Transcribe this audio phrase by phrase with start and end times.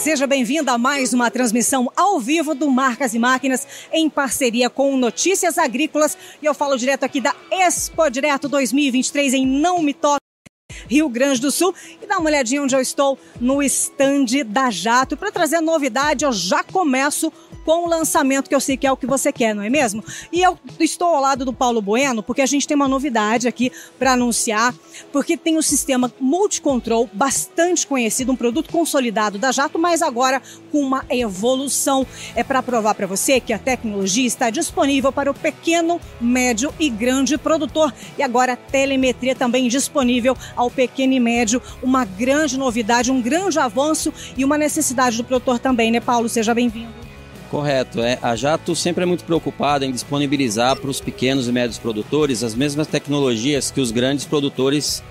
[0.00, 4.96] Seja bem-vindo a mais uma transmissão ao vivo do Marcas e Máquinas em parceria com
[4.96, 6.16] Notícias Agrícolas.
[6.40, 10.20] E eu falo direto aqui da Expo Direto 2023 em Não Me Toque.
[10.88, 15.18] Rio Grande do Sul e dá uma olhadinha onde eu estou no estande da Jato.
[15.18, 17.30] Para trazer novidade, eu já começo
[17.70, 20.02] com o lançamento, que eu sei que é o que você quer, não é mesmo?
[20.32, 23.70] E eu estou ao lado do Paulo Bueno, porque a gente tem uma novidade aqui
[23.96, 24.74] para anunciar,
[25.12, 30.42] porque tem o um sistema Multicontrol, bastante conhecido, um produto consolidado da Jato, mas agora
[30.72, 32.04] com uma evolução.
[32.34, 36.90] É para provar para você que a tecnologia está disponível para o pequeno, médio e
[36.90, 37.94] grande produtor.
[38.18, 43.60] E agora a telemetria também disponível ao pequeno e médio, uma grande novidade, um grande
[43.60, 46.28] avanço e uma necessidade do produtor também, né, Paulo?
[46.28, 47.09] Seja bem-vindo.
[47.50, 48.00] Correto.
[48.00, 52.44] É, a Jato sempre é muito preocupada em disponibilizar para os pequenos e médios produtores
[52.44, 55.02] as mesmas tecnologias que os grandes produtores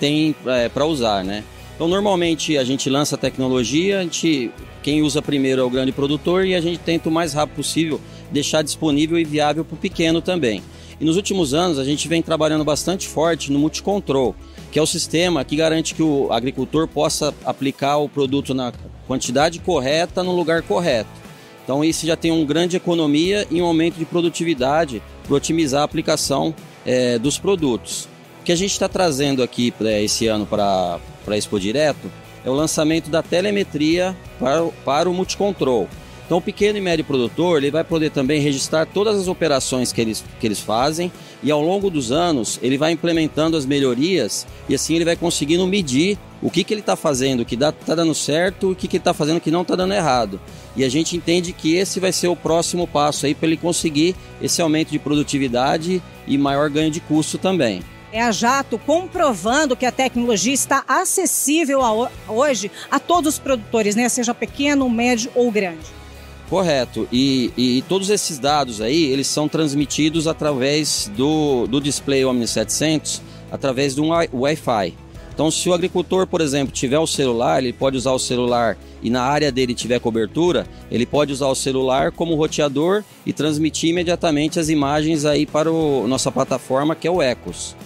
[0.00, 1.44] têm é, para usar, né?
[1.76, 4.50] Então, normalmente a gente lança a tecnologia, a gente,
[4.82, 8.00] quem usa primeiro é o grande produtor e a gente tenta o mais rápido possível
[8.32, 10.62] deixar disponível e viável para o pequeno também.
[10.98, 14.34] E nos últimos anos a gente vem trabalhando bastante forte no multicontrol,
[14.72, 18.72] que é o sistema que garante que o agricultor possa aplicar o produto na
[19.06, 21.25] quantidade correta no lugar correto.
[21.66, 25.84] Então isso já tem uma grande economia e um aumento de produtividade para otimizar a
[25.84, 26.54] aplicação
[26.86, 28.08] é, dos produtos.
[28.40, 32.08] O que a gente está trazendo aqui para esse ano para a Expo Direto
[32.44, 35.88] é o lançamento da telemetria para, para o multicontrol.
[36.26, 40.00] Então, o pequeno e médio produtor ele vai poder também registrar todas as operações que
[40.00, 41.10] eles, que eles fazem
[41.40, 45.64] e ao longo dos anos ele vai implementando as melhorias e assim ele vai conseguindo
[45.68, 48.96] medir o que, que ele está fazendo que está dando certo e o que, que
[48.96, 50.40] ele está fazendo que não está dando errado.
[50.74, 54.16] E a gente entende que esse vai ser o próximo passo aí para ele conseguir
[54.42, 57.82] esse aumento de produtividade e maior ganho de custo também.
[58.12, 63.94] É a Jato comprovando que a tecnologia está acessível a, hoje a todos os produtores,
[63.94, 64.08] né?
[64.08, 65.95] seja pequeno, médio ou grande.
[66.48, 67.08] Correto.
[67.12, 73.20] E, e, todos esses dados aí, eles são transmitidos através do, do display Omni 700,
[73.50, 74.94] através de um Wi-Fi.
[75.34, 79.10] Então, se o agricultor, por exemplo, tiver o celular, ele pode usar o celular e
[79.10, 84.58] na área dele tiver cobertura, ele pode usar o celular como roteador e transmitir imediatamente
[84.58, 87.76] as imagens aí para a nossa plataforma que é o Ecos.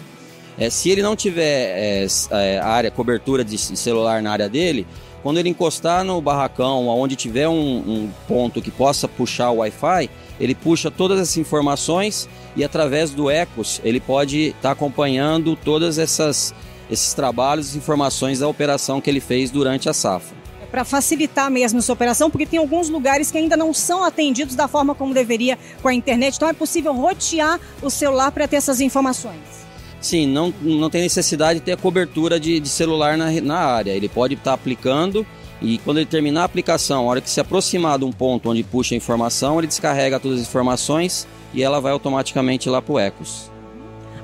[0.56, 4.87] É, se ele não tiver é, é, área cobertura de celular na área dele,
[5.22, 10.08] quando ele encostar no barracão, onde tiver um, um ponto que possa puxar o Wi-Fi,
[10.41, 15.98] ele puxa todas essas informações e através do Ecos ele pode estar tá acompanhando todas
[15.98, 16.54] essas
[16.91, 20.36] esses trabalhos e informações da operação que ele fez durante a safra.
[20.60, 24.56] É para facilitar mesmo essa operação, porque tem alguns lugares que ainda não são atendidos
[24.56, 28.56] da forma como deveria com a internet, então é possível rotear o celular para ter
[28.56, 29.69] essas informações.
[30.00, 33.93] Sim, não, não tem necessidade de ter a cobertura de, de celular na, na área.
[33.93, 35.27] Ele pode estar tá aplicando
[35.61, 38.62] e quando ele terminar a aplicação, a hora que se aproximar de um ponto onde
[38.62, 42.99] puxa a informação, ele descarrega todas as informações e ela vai automaticamente lá para o
[42.99, 43.50] Ecos.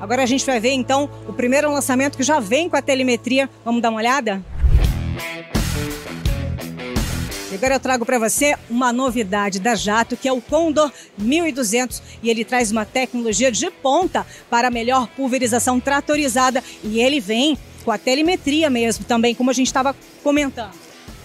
[0.01, 3.49] Agora a gente vai ver então o primeiro lançamento que já vem com a telemetria.
[3.65, 4.43] Vamos dar uma olhada?
[7.57, 12.31] Agora eu trago para você uma novidade da Jato, que é o Condor 1200, e
[12.31, 17.99] ele traz uma tecnologia de ponta para melhor pulverização tratorizada, e ele vem com a
[17.99, 20.73] telemetria mesmo, também, como a gente estava comentando.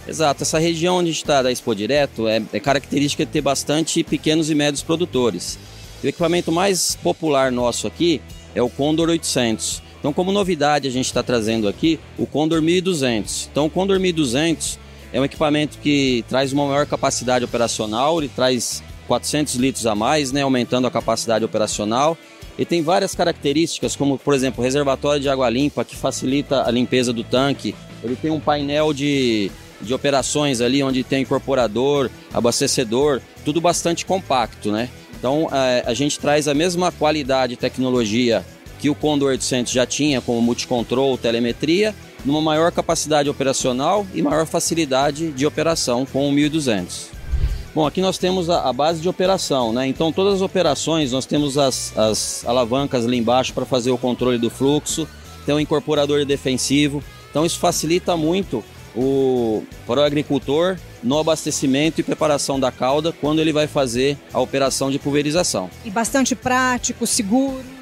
[0.08, 4.50] Exato, essa região onde está da Expo Direto é, é característica de ter bastante pequenos
[4.50, 5.58] e médios produtores.
[6.02, 8.20] O equipamento mais popular nosso aqui
[8.54, 9.82] é o Condor 800.
[9.98, 13.48] Então, como novidade, a gente está trazendo aqui o Condor 1200.
[13.52, 14.80] Então, o Condor 1200
[15.12, 20.32] é um equipamento que traz uma maior capacidade operacional, ele traz 400 litros a mais,
[20.32, 22.16] né, aumentando a capacidade operacional.
[22.58, 27.12] E tem várias características, como por exemplo, reservatório de água limpa, que facilita a limpeza
[27.12, 27.74] do tanque.
[28.02, 29.50] Ele tem um painel de,
[29.80, 34.88] de operações ali, onde tem incorporador, abastecedor, tudo bastante compacto, né?
[35.18, 38.44] Então é, a gente traz a mesma qualidade e tecnologia
[38.78, 44.46] que o Condor 800 já tinha, como multicontrol, telemetria, numa maior capacidade operacional e maior
[44.46, 47.10] facilidade de operação com o 1200.
[47.74, 49.86] Bom, aqui nós temos a, base de operação, né?
[49.86, 54.36] Então todas as operações nós temos as, as alavancas ali embaixo para fazer o controle
[54.36, 55.08] do fluxo,
[55.46, 58.62] tem um incorporador defensivo, então isso facilita muito
[58.94, 64.40] o, para o agricultor no abastecimento e preparação da cauda quando ele vai fazer a
[64.40, 65.70] operação de pulverização.
[65.84, 67.81] E bastante prático, seguro.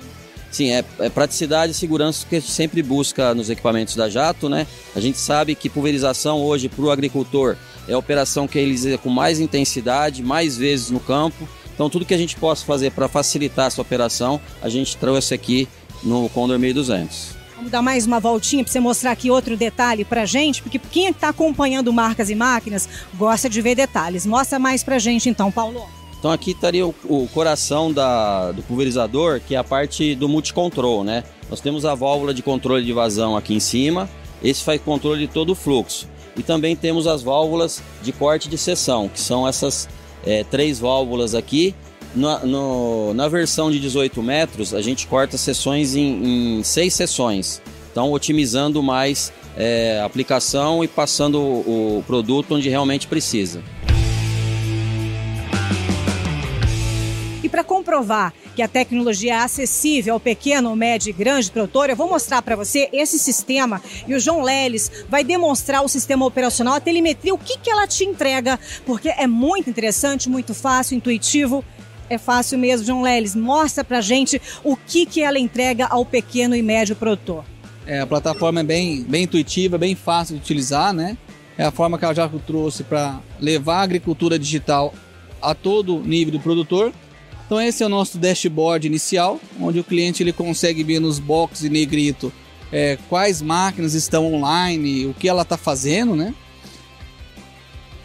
[0.50, 4.48] Sim, é, é, praticidade e segurança que a gente sempre busca nos equipamentos da Jato,
[4.48, 4.66] né?
[4.96, 7.56] A gente sabe que pulverização hoje para o agricultor
[7.86, 11.48] é a operação que ele executa com mais intensidade, mais vezes no campo.
[11.72, 15.68] Então, tudo que a gente possa fazer para facilitar essa operação, a gente trouxe aqui
[16.02, 17.40] no Condor 1200.
[17.54, 21.08] Vamos dar mais uma voltinha para você mostrar aqui outro detalhe para gente, porque quem
[21.08, 24.26] está acompanhando marcas e máquinas gosta de ver detalhes.
[24.26, 25.99] Mostra mais para gente então, Paulo.
[26.20, 31.02] Então aqui estaria o, o coração da, do pulverizador, que é a parte do multicontrol,
[31.02, 31.24] né?
[31.48, 34.08] Nós temos a válvula de controle de vazão aqui em cima,
[34.42, 36.06] esse faz controle de todo o fluxo.
[36.36, 39.88] E também temos as válvulas de corte de seção, que são essas
[40.24, 41.74] é, três válvulas aqui,
[42.14, 47.62] na, no, na versão de 18 metros, a gente corta sessões em, em seis sessões.
[47.90, 53.62] Então, otimizando mais é, aplicação e passando o, o produto onde realmente precisa.
[57.50, 62.08] Para comprovar que a tecnologia é acessível ao pequeno, médio e grande produtor, eu vou
[62.08, 66.80] mostrar para você esse sistema e o João Leles vai demonstrar o sistema operacional, a
[66.80, 71.64] telemetria, o que, que ela te entrega, porque é muito interessante, muito fácil, intuitivo
[72.10, 73.36] é fácil mesmo, João Leles.
[73.36, 77.44] Mostra pra gente o que, que ela entrega ao pequeno e médio produtor.
[77.86, 81.16] É, a plataforma é bem, bem intuitiva, bem fácil de utilizar, né?
[81.56, 84.92] É a forma que a Jaco trouxe para levar a agricultura digital
[85.40, 86.92] a todo nível do produtor.
[87.50, 91.64] Então esse é o nosso dashboard inicial, onde o cliente ele consegue ver nos boxes
[91.64, 92.32] e negrito
[92.70, 96.32] é, quais máquinas estão online, o que ela está fazendo, né?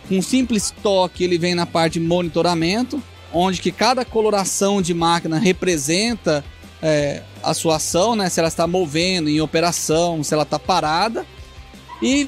[0.10, 3.00] Um simples toque ele vem na parte de monitoramento,
[3.32, 6.44] onde que cada coloração de máquina representa
[6.82, 8.28] é, a sua ação, né?
[8.30, 11.24] Se ela está movendo em operação, se ela está parada.
[12.02, 12.28] E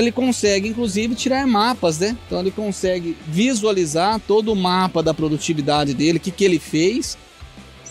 [0.00, 2.16] ele consegue, inclusive, tirar mapas, né?
[2.26, 7.18] Então ele consegue visualizar todo o mapa da produtividade dele, o que, que ele fez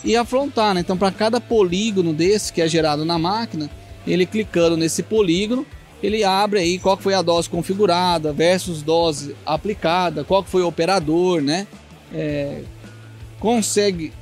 [0.04, 0.80] e afrontar, né?
[0.80, 3.70] Então, para cada polígono desse que é gerado na máquina,
[4.06, 5.64] ele clicando nesse polígono,
[6.02, 11.40] ele abre aí qual foi a dose configurada versus dose aplicada, qual foi o operador,
[11.40, 11.68] né?
[12.14, 12.62] é,
[13.40, 14.12] consegue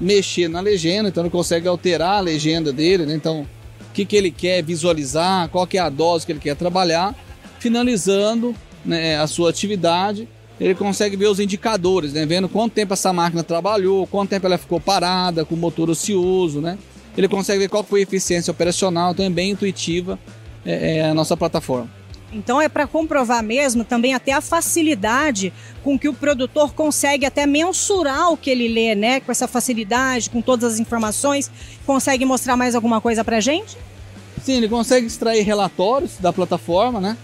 [0.00, 3.14] mexer na legenda, então ele consegue alterar a legenda dele, né?
[3.14, 3.46] então
[3.94, 7.14] que, que ele quer visualizar, qual que é a dose que ele quer trabalhar,
[7.60, 8.54] finalizando
[8.84, 10.28] né, a sua atividade,
[10.60, 12.26] ele consegue ver os indicadores, né?
[12.26, 16.60] vendo quanto tempo essa máquina trabalhou, quanto tempo ela ficou parada, com o motor ocioso,
[16.60, 16.76] né?
[17.16, 20.18] ele consegue ver qual foi a eficiência operacional, então é bem intuitiva
[20.66, 21.88] é, é a nossa plataforma.
[22.34, 25.52] Então é para comprovar mesmo também até a facilidade
[25.84, 29.20] com que o produtor consegue até mensurar o que ele lê, né?
[29.20, 31.48] Com essa facilidade, com todas as informações.
[31.86, 33.78] Consegue mostrar mais alguma coisa para gente?
[34.42, 37.16] Sim, ele consegue extrair relatórios da plataforma, né?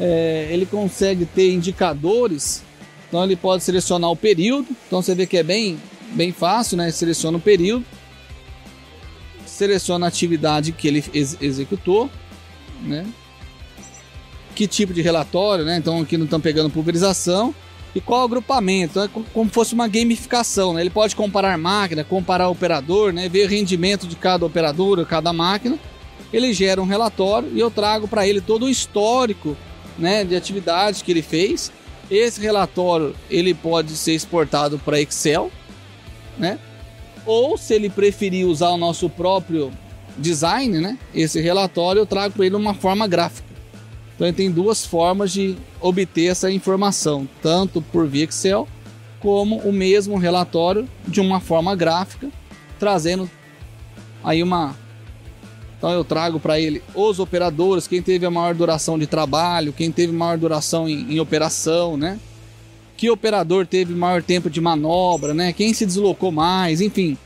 [0.00, 2.64] É, ele consegue ter indicadores,
[3.08, 4.66] então ele pode selecionar o período.
[4.86, 5.78] Então você vê que é bem,
[6.14, 6.90] bem fácil, né?
[6.90, 7.84] Seleciona o período,
[9.46, 12.10] seleciona a atividade que ele ex executou,
[12.82, 13.06] né?
[14.52, 15.76] Que tipo de relatório, né?
[15.76, 17.54] Então aqui não estão pegando pulverização
[17.94, 20.80] e qual agrupamento, é como fosse uma gamificação, né?
[20.80, 23.28] Ele pode comparar máquina, comparar operador, né?
[23.28, 25.78] Ver o rendimento de cada operador, cada máquina.
[26.32, 29.56] Ele gera um relatório e eu trago para ele todo o histórico,
[29.98, 30.24] né?
[30.24, 31.70] De atividades que ele fez.
[32.10, 35.50] Esse relatório ele pode ser exportado para Excel,
[36.38, 36.58] né?
[37.26, 39.70] Ou se ele preferir usar o nosso próprio
[40.16, 40.98] design, né?
[41.14, 43.51] Esse relatório eu trago para ele uma forma gráfica.
[44.22, 48.68] Então ele tem duas formas de obter essa informação, tanto por via Excel,
[49.18, 52.30] como o mesmo relatório de uma forma gráfica,
[52.78, 53.28] trazendo
[54.22, 54.76] aí uma.
[55.76, 59.90] Então eu trago para ele os operadores, quem teve a maior duração de trabalho, quem
[59.90, 62.20] teve maior duração em, em operação, né?
[62.96, 65.52] Que operador teve maior tempo de manobra, né?
[65.52, 67.18] Quem se deslocou mais, enfim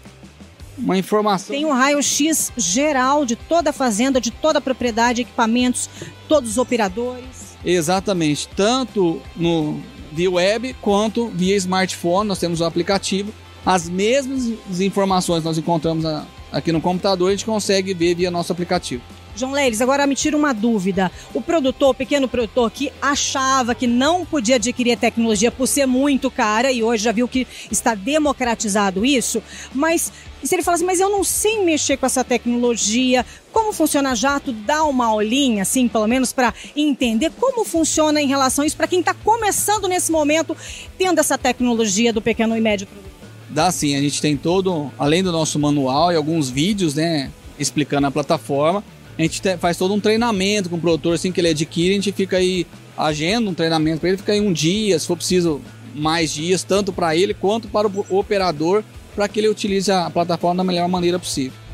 [0.76, 1.54] uma informação.
[1.54, 5.88] Tem um raio-x geral de toda a fazenda, de toda a propriedade, equipamentos,
[6.28, 7.56] todos os operadores.
[7.64, 9.80] Exatamente, tanto no
[10.12, 13.32] via web quanto via smartphone, nós temos o aplicativo.
[13.64, 16.04] As mesmas informações nós encontramos
[16.52, 19.02] aqui no computador, a gente consegue ver via nosso aplicativo.
[19.36, 21.12] João Leires, agora me tira uma dúvida.
[21.34, 25.86] O produtor, o pequeno produtor que achava que não podia adquirir a tecnologia por ser
[25.86, 29.42] muito cara, e hoje já viu que está democratizado isso,
[29.74, 30.12] mas
[30.42, 34.52] se ele fala assim, mas eu não sei mexer com essa tecnologia, como funciona Jato?
[34.52, 38.86] Dá uma aulinha, assim, pelo menos para entender como funciona em relação a isso, para
[38.86, 40.56] quem está começando nesse momento,
[40.96, 43.12] tendo essa tecnologia do pequeno e médio produtor.
[43.48, 48.06] Dá sim, a gente tem todo, além do nosso manual e alguns vídeos, né, explicando
[48.06, 48.84] a plataforma,
[49.18, 52.12] a gente faz todo um treinamento com o produtor, assim que ele adquire, a gente
[52.12, 55.60] fica aí agenda um treinamento para ele, fica aí um dia, se for preciso
[55.94, 60.56] mais dias, tanto para ele quanto para o operador, para que ele utilize a plataforma
[60.56, 61.65] da melhor maneira possível.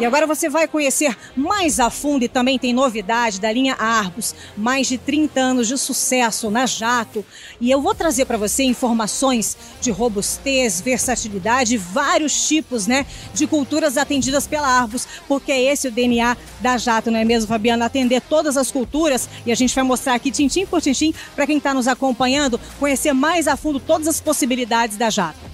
[0.00, 4.32] E agora você vai conhecer mais a fundo e também tem novidade da linha Argos,
[4.56, 7.26] mais de 30 anos de sucesso na Jato.
[7.60, 13.96] E eu vou trazer para você informações de robustez, versatilidade, vários tipos, né, de culturas
[13.96, 17.86] atendidas pela Argos, porque é esse o DNA da Jato, não é mesmo, Fabiana?
[17.86, 21.58] Atender todas as culturas e a gente vai mostrar aqui tintim por tintim para quem
[21.58, 25.47] está nos acompanhando, conhecer mais a fundo todas as possibilidades da Jato.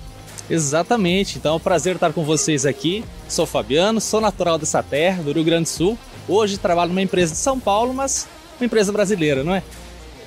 [0.48, 3.04] Exatamente, então é um prazer estar com vocês aqui.
[3.28, 5.98] Sou Fabiano, sou natural dessa terra, do Rio Grande do Sul.
[6.28, 9.62] Hoje trabalho numa empresa de São Paulo, mas uma empresa brasileira, não é?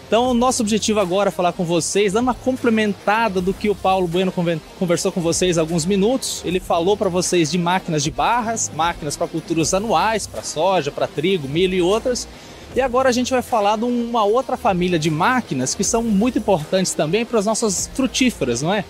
[0.07, 4.07] Então, nosso objetivo agora é falar com vocês, dando uma complementada do que o Paulo
[4.07, 4.33] Bueno
[4.79, 6.41] conversou com vocês há alguns minutos.
[6.45, 11.07] Ele falou para vocês de máquinas de barras, máquinas para culturas anuais, para soja, para
[11.07, 12.25] trigo, milho e outras.
[12.73, 16.37] E agora a gente vai falar de uma outra família de máquinas que são muito
[16.37, 18.85] importantes também para as nossas frutíferas, não é?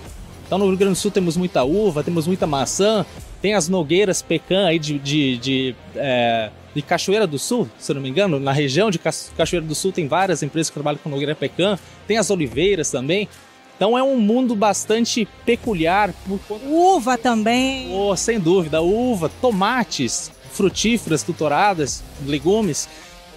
[0.48, 3.06] Então no Rio Grande do Sul temos muita uva, temos muita maçã,
[3.42, 7.96] tem as nogueiras pecan aí de, de, de, é, de Cachoeira do Sul, se eu
[7.96, 11.10] não me engano, na região de Cachoeira do Sul tem várias empresas que trabalham com
[11.10, 11.78] nogueira pecan,
[12.08, 13.28] tem as oliveiras também.
[13.76, 16.12] Então é um mundo bastante peculiar.
[16.68, 17.94] Uva também.
[17.94, 22.90] Oh, sem dúvida, uva, tomates, frutíferas, tutoradas, legumes.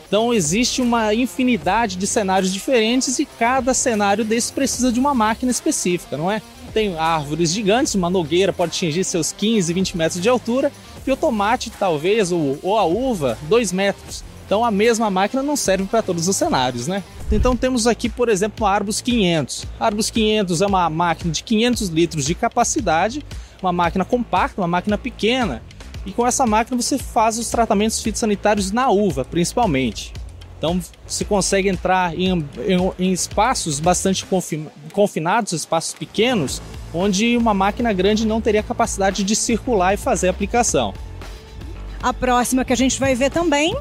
[0.08, 5.52] Então existe uma infinidade de cenários diferentes e cada cenário desse precisa de uma máquina
[5.52, 6.42] específica, não é?
[6.70, 10.72] Tem árvores gigantes, uma nogueira pode atingir seus 15, 20 metros de altura,
[11.06, 14.22] e o tomate, talvez, ou, ou a uva, 2 metros.
[14.46, 17.04] Então a mesma máquina não serve para todos os cenários, né?
[17.30, 19.64] Então temos aqui, por exemplo, a Arbus 500.
[19.78, 23.24] A Arbus 500 é uma máquina de 500 litros de capacidade,
[23.62, 25.62] uma máquina compacta, uma máquina pequena.
[26.04, 30.12] E com essa máquina você faz os tratamentos fitossanitários na uva, principalmente.
[30.60, 34.26] Então você consegue entrar em, em, em espaços bastante
[34.92, 36.60] confinados, espaços pequenos,
[36.92, 40.92] onde uma máquina grande não teria capacidade de circular e fazer a aplicação.
[42.02, 43.74] A próxima que a gente vai ver também.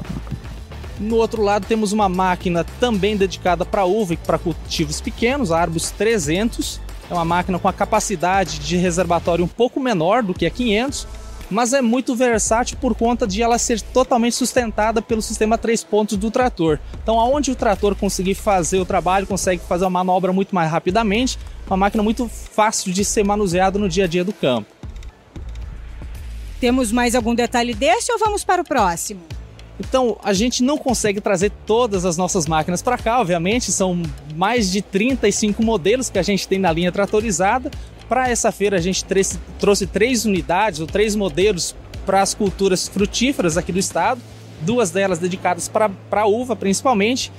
[0.98, 5.60] No outro lado temos uma máquina também dedicada para uva e para cultivos pequenos, a
[5.60, 6.80] Arbus 300.
[7.10, 11.06] É uma máquina com a capacidade de reservatório um pouco menor do que a 500,
[11.50, 16.16] mas é muito versátil por conta de ela ser totalmente sustentada pelo sistema três pontos
[16.16, 16.78] do trator.
[17.02, 21.38] Então, aonde o trator conseguir fazer o trabalho, consegue fazer uma manobra muito mais rapidamente,
[21.66, 24.70] uma máquina muito fácil de ser manuseada no dia a dia do campo.
[26.60, 29.20] Temos mais algum detalhe desse ou vamos para o próximo?
[29.80, 34.02] Então, a gente não consegue trazer todas as nossas máquinas para cá, obviamente, são
[34.36, 37.70] mais de 35 modelos que a gente tem na linha tratorizada,
[38.10, 39.04] para essa feira a gente
[39.56, 44.20] trouxe três unidades ou três modelos para as culturas frutíferas aqui do estado,
[44.62, 47.30] duas delas dedicadas para uva principalmente.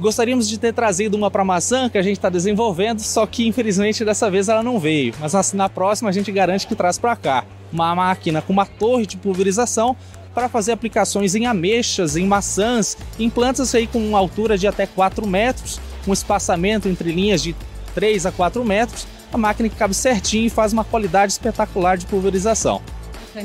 [0.00, 4.02] Gostaríamos de ter trazido uma para maçã que a gente está desenvolvendo, só que infelizmente
[4.02, 5.14] dessa vez ela não veio.
[5.20, 9.04] Mas na próxima a gente garante que traz para cá uma máquina com uma torre
[9.04, 9.94] de pulverização
[10.34, 14.86] para fazer aplicações em ameixas, em maçãs, em plantas aí com uma altura de até
[14.86, 15.78] 4 metros,
[16.08, 17.54] um espaçamento entre linhas de
[17.94, 22.06] 3 a 4 metros a máquina que cabe certinho e faz uma qualidade espetacular de
[22.06, 22.80] pulverização.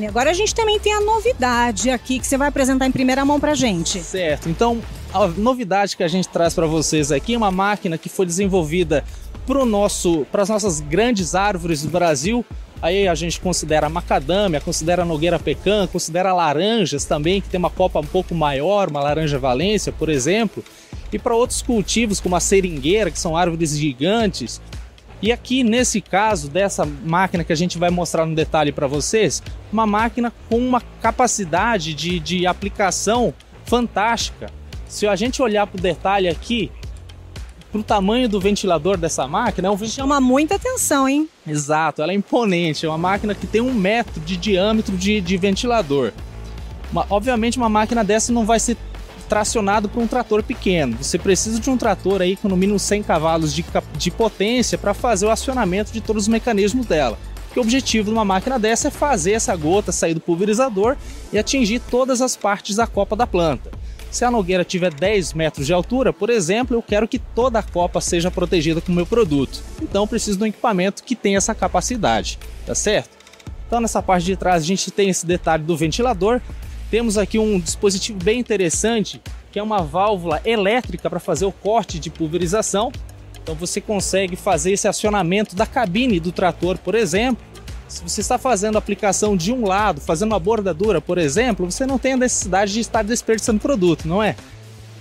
[0.07, 3.39] Agora a gente também tem a novidade aqui que você vai apresentar em primeira mão
[3.39, 3.99] para gente.
[4.01, 4.47] Certo.
[4.47, 4.79] Então,
[5.11, 9.03] a novidade que a gente traz para vocês aqui é uma máquina que foi desenvolvida
[9.47, 12.45] para nosso, as nossas grandes árvores do Brasil.
[12.81, 17.99] Aí a gente considera macadâmia, considera nogueira pecan, considera laranjas também, que tem uma copa
[17.99, 20.63] um pouco maior, uma laranja valência, por exemplo.
[21.11, 24.61] E para outros cultivos, como a seringueira, que são árvores gigantes,
[25.21, 29.43] e aqui nesse caso dessa máquina que a gente vai mostrar no detalhe para vocês,
[29.71, 33.33] uma máquina com uma capacidade de, de aplicação
[33.65, 34.49] fantástica.
[34.87, 36.71] Se a gente olhar para o detalhe aqui,
[37.71, 40.15] para o tamanho do ventilador dessa máquina, é um ventilador...
[40.15, 41.29] chama muita atenção, hein?
[41.45, 45.37] Exato, ela é imponente, é uma máquina que tem um metro de diâmetro de, de
[45.37, 46.11] ventilador.
[46.91, 48.75] Uma, obviamente, uma máquina dessa não vai ser
[49.29, 50.97] tracionado por um trator pequeno.
[50.99, 53.63] Você precisa de um trator aí com no mínimo 100 cavalos de,
[53.95, 57.17] de potência para fazer o acionamento de todos os mecanismos dela.
[57.45, 60.97] Porque o objetivo de uma máquina dessa é fazer essa gota sair do pulverizador
[61.31, 63.71] e atingir todas as partes da copa da planta.
[64.11, 67.63] Se a nogueira tiver 10 metros de altura, por exemplo, eu quero que toda a
[67.63, 69.61] copa seja protegida com o meu produto.
[69.81, 73.17] Então preciso de um equipamento que tenha essa capacidade, tá certo?
[73.67, 76.41] Então nessa parte de trás a gente tem esse detalhe do ventilador,
[76.89, 81.99] temos aqui um dispositivo bem interessante, que é uma válvula elétrica para fazer o corte
[81.99, 82.91] de pulverização.
[83.41, 87.43] Então você consegue fazer esse acionamento da cabine do trator, por exemplo.
[87.87, 91.97] Se você está fazendo aplicação de um lado, fazendo uma bordadura, por exemplo, você não
[91.97, 94.35] tem a necessidade de estar desperdiçando produto, não é?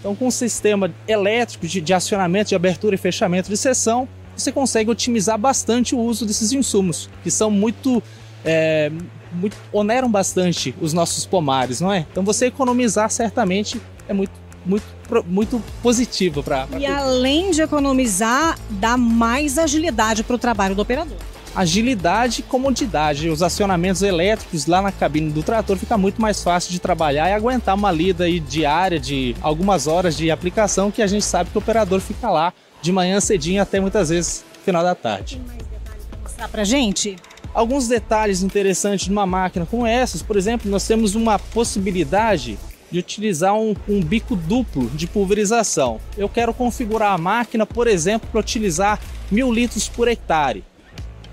[0.01, 4.53] Então, com um sistema elétrico de, de acionamento, de abertura e fechamento de seção, você
[4.53, 8.03] consegue otimizar bastante o uso desses insumos, que são muito
[8.45, 8.91] é,
[9.33, 12.07] muito, oneram bastante os nossos pomares, não é?
[12.11, 14.33] Então você economizar certamente é muito
[14.69, 14.85] muito,
[15.27, 16.69] muito positivo para.
[16.79, 21.17] E além de economizar, dá mais agilidade para o trabalho do operador.
[21.57, 23.31] Agilidade e comodidade.
[23.31, 27.33] Os acionamentos elétricos lá na cabine do trator fica muito mais fácil de trabalhar e
[27.33, 31.57] aguentar uma lida aí diária de algumas horas de aplicação que a gente sabe que
[31.57, 35.37] o operador fica lá de manhã cedinho até muitas vezes final da tarde.
[35.37, 37.17] Tem mais detalhes para mostrar para gente?
[37.59, 42.57] Alguns detalhes interessantes numa máquina como essas, por exemplo, nós temos uma possibilidade
[42.89, 45.99] de utilizar um, um, bico duplo de pulverização.
[46.17, 50.63] Eu quero configurar a máquina, por exemplo, para utilizar mil litros por hectare.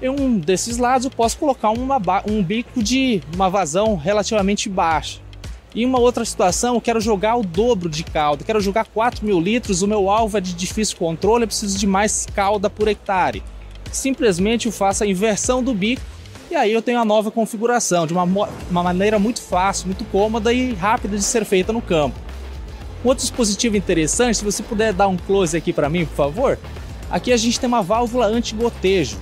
[0.01, 5.19] Em um desses lados eu posso colocar uma, um bico de uma vazão relativamente baixa.
[5.75, 9.39] Em uma outra situação, eu quero jogar o dobro de calda, quero jogar 4 mil
[9.39, 13.43] litros, o meu alvo é de difícil controle, eu preciso de mais calda por hectare.
[13.91, 16.14] Simplesmente eu faço a inversão do bico
[16.55, 20.53] e aí eu tenho a nova configuração de uma, uma maneira muito fácil, muito cômoda
[20.53, 22.17] e rápida de ser feita no campo.
[23.03, 26.57] Um outro dispositivo interessante, se você puder dar um close aqui para mim, por favor.
[27.11, 29.17] Aqui a gente tem uma válvula anti-gotejo.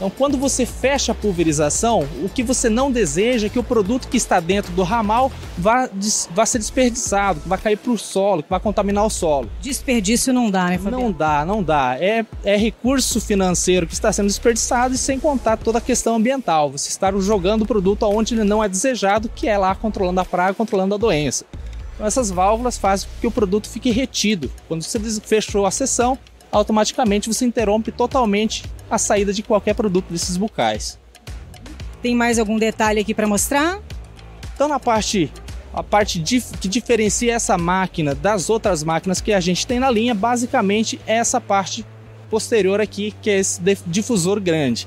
[0.00, 4.08] Então, quando você fecha a pulverização, o que você não deseja é que o produto
[4.08, 5.90] que está dentro do ramal vá,
[6.30, 9.50] vá ser desperdiçado, que vá cair para o solo, que vá contaminar o solo.
[9.60, 11.04] Desperdício não dá, né, Fabiano?
[11.04, 11.98] Não dá, não dá.
[12.00, 16.70] É, é recurso financeiro que está sendo desperdiçado e sem contar toda a questão ambiental.
[16.70, 20.24] Você está jogando o produto aonde ele não é desejado, que é lá controlando a
[20.24, 21.44] praga, controlando a doença.
[21.94, 24.50] Então, essas válvulas fazem com que o produto fique retido.
[24.66, 26.16] Quando você fechou a sessão,
[26.50, 30.98] automaticamente você interrompe totalmente a saída de qualquer produto desses bucais.
[32.02, 33.80] Tem mais algum detalhe aqui para mostrar?
[34.54, 35.30] Então na parte
[35.72, 39.90] a parte dif que diferencia essa máquina das outras máquinas que a gente tem na
[39.90, 41.86] linha, basicamente é essa parte
[42.28, 44.86] posterior aqui, que é esse difusor grande.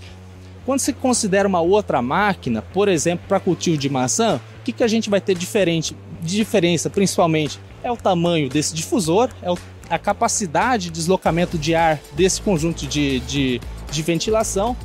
[0.65, 4.83] Quando se considera uma outra máquina, por exemplo, para cultivo de maçã, o que, que
[4.83, 9.53] a gente vai ter diferente, de diferença principalmente é o tamanho desse difusor, é
[9.89, 13.61] a capacidade de deslocamento de ar desse conjunto de, de
[13.93, 14.75] de ventilação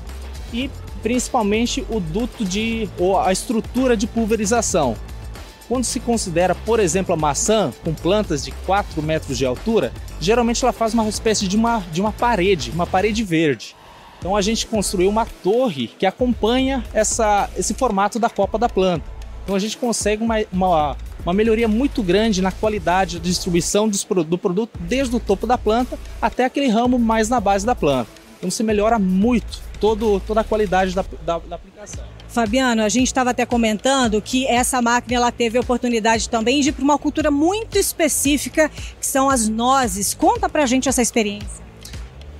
[0.53, 0.71] e
[1.03, 4.97] principalmente o duto de ou a estrutura de pulverização.
[5.69, 10.65] Quando se considera, por exemplo, a maçã com plantas de 4 metros de altura, geralmente
[10.65, 13.77] ela faz uma espécie de uma, de uma parede, uma parede verde.
[14.19, 19.05] Então a gente construiu uma torre que acompanha essa, esse formato da copa da planta.
[19.45, 24.39] Então a gente consegue uma, uma, uma melhoria muito grande na qualidade de distribuição do
[24.39, 28.18] produto desde o topo da planta até aquele ramo mais na base da planta.
[28.39, 32.05] Então você melhora muito todo, toda a qualidade da, da, da aplicação.
[32.29, 36.69] Fabiano, a gente estava até comentando que essa máquina ela teve a oportunidade também de
[36.69, 40.15] ir para uma cultura muito específica, que são as nozes.
[40.15, 41.67] Conta para a gente essa experiência.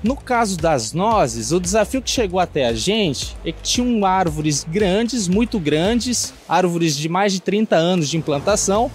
[0.03, 4.63] No caso das nozes, o desafio que chegou até a gente é que tinham árvores
[4.63, 8.91] grandes, muito grandes, árvores de mais de 30 anos de implantação,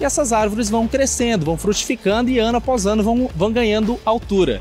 [0.00, 4.60] e essas árvores vão crescendo, vão frutificando e ano após ano vão, vão ganhando altura.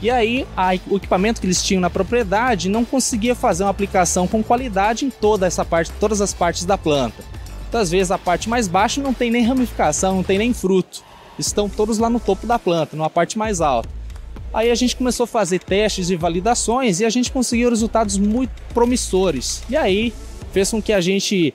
[0.00, 4.28] E aí, a, o equipamento que eles tinham na propriedade não conseguia fazer uma aplicação
[4.28, 7.24] com qualidade em toda essa parte, todas as partes da planta.
[7.62, 11.02] Muitas vezes a parte mais baixa não tem nem ramificação, não tem nem fruto.
[11.36, 13.88] Estão todos lá no topo da planta, numa parte mais alta.
[14.54, 18.50] Aí a gente começou a fazer testes e validações e a gente conseguiu resultados muito
[18.72, 19.62] promissores.
[19.68, 20.12] E aí
[20.52, 21.52] fez com que a gente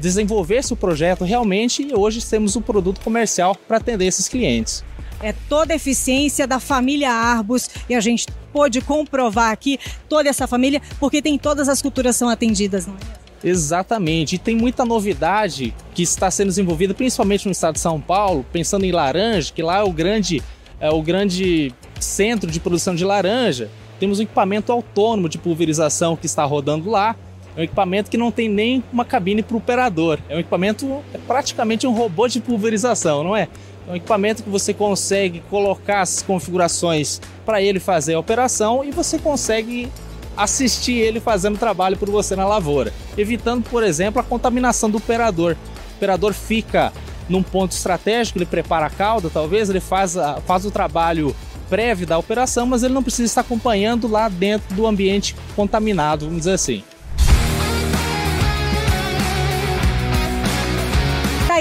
[0.00, 4.82] desenvolvesse o projeto realmente e hoje temos um produto comercial para atender esses clientes
[5.22, 10.46] é toda a eficiência da família Arbus e a gente pôde comprovar aqui toda essa
[10.46, 13.24] família, porque tem todas as culturas são atendidas, não é?
[13.46, 18.44] Exatamente, e tem muita novidade que está sendo desenvolvida, principalmente no estado de São Paulo,
[18.50, 20.42] pensando em laranja, que lá é o grande,
[20.80, 23.68] é o grande centro de produção de laranja.
[24.00, 27.14] Temos um equipamento autônomo de pulverização que está rodando lá.
[27.56, 30.18] É um equipamento que não tem nem uma cabine para o operador.
[30.28, 33.48] É um equipamento, é praticamente um robô de pulverização, não é?
[33.86, 38.90] É um equipamento que você consegue colocar as configurações para ele fazer a operação e
[38.90, 39.88] você consegue
[40.36, 45.56] assistir ele fazendo trabalho por você na lavoura, evitando, por exemplo, a contaminação do operador.
[45.92, 46.92] O operador fica
[47.28, 50.16] num ponto estratégico, ele prepara a cauda, talvez ele faz,
[50.46, 51.34] faz o trabalho
[51.68, 56.40] prévio da operação, mas ele não precisa estar acompanhando lá dentro do ambiente contaminado, vamos
[56.40, 56.82] dizer assim.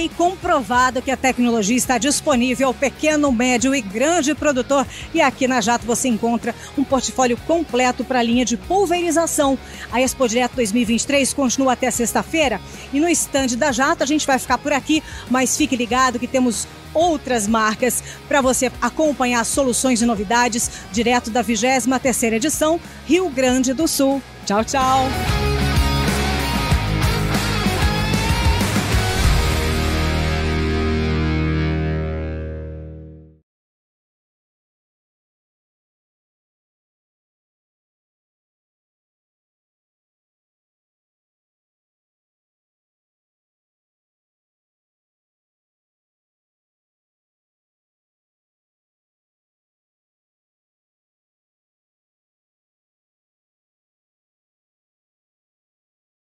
[0.04, 4.86] Aí comprovado que a tecnologia está disponível ao pequeno, médio e grande produtor.
[5.14, 9.58] E aqui na Jato você encontra um portfólio completo para a linha de pulverização.
[9.92, 12.60] A Expo Direto 2023 continua até sexta-feira.
[12.92, 16.28] E no estande da Jato a gente vai ficar por aqui, mas fique ligado que
[16.28, 23.74] temos outras marcas para você acompanhar soluções e novidades direto da 23ª edição Rio Grande
[23.74, 24.22] do Sul.
[24.46, 25.43] Tchau, tchau!